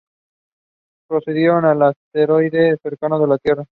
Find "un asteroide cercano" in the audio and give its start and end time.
1.75-3.23